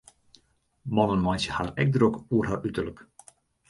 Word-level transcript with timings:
Mannen 1.01 1.23
meitsje 1.27 1.53
har 1.59 1.71
ek 1.87 1.95
drok 2.01 2.19
oer 2.41 2.53
har 2.53 2.69
uterlik. 2.71 3.09